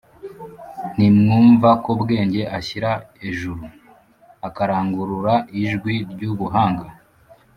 [0.93, 2.91] ntimwumva ko bwenge ashyira
[3.29, 3.63] ejuru,
[4.47, 6.85] akarangurura ijwi ry’ubuhanga’